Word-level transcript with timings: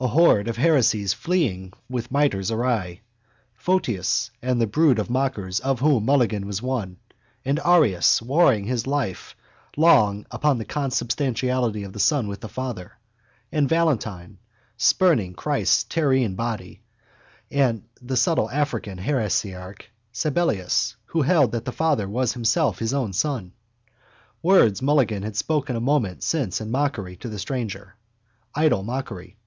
A 0.00 0.08
horde 0.08 0.48
of 0.48 0.58
heresies 0.58 1.14
fleeing 1.14 1.72
with 1.88 2.12
mitres 2.12 2.50
awry: 2.50 3.00
Photius 3.54 4.30
and 4.42 4.60
the 4.60 4.66
brood 4.66 4.98
of 4.98 5.08
mockers 5.08 5.60
of 5.60 5.80
whom 5.80 6.04
Mulligan 6.04 6.46
was 6.46 6.60
one, 6.60 6.98
and 7.42 7.58
Arius, 7.64 8.20
warring 8.20 8.64
his 8.66 8.86
life 8.86 9.34
long 9.78 10.26
upon 10.30 10.58
the 10.58 10.66
consubstantiality 10.66 11.84
of 11.84 11.94
the 11.94 11.98
Son 12.00 12.28
with 12.28 12.42
the 12.42 12.50
Father, 12.50 12.98
and 13.50 13.66
Valentine, 13.66 14.36
spurning 14.76 15.32
Christ's 15.32 15.84
terrene 15.84 16.34
body, 16.36 16.82
and 17.50 17.84
the 18.02 18.16
subtle 18.18 18.50
African 18.50 18.98
heresiarch 18.98 19.86
Sabellius 20.12 20.96
who 21.06 21.22
held 21.22 21.52
that 21.52 21.64
the 21.64 21.72
Father 21.72 22.06
was 22.06 22.34
Himself 22.34 22.78
His 22.78 22.92
own 22.92 23.14
Son. 23.14 23.52
Words 24.42 24.82
Mulligan 24.82 25.22
had 25.22 25.34
spoken 25.36 25.76
a 25.76 25.80
moment 25.80 26.22
since 26.22 26.60
in 26.60 26.70
mockery 26.70 27.16
to 27.16 27.28
the 27.30 27.38
stranger. 27.38 27.94
Idle 28.54 28.82
mockery. 28.82 29.38